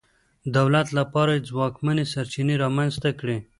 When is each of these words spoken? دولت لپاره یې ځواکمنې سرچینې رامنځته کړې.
دولت 0.57 0.87
لپاره 0.99 1.31
یې 1.35 1.45
ځواکمنې 1.49 2.05
سرچینې 2.13 2.55
رامنځته 2.63 3.09
کړې. 3.19 3.37